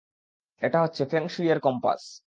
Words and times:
এটা 0.61 0.77
হচ্ছে 0.81 1.03
ফেং 1.05 1.23
শুইয়ের 1.27 1.59
কম্পাস! 1.59 2.01